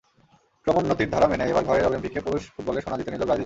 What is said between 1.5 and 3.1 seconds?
এবার ঘরের অলিম্পিকে পুরুষ ফুটবলের সোনা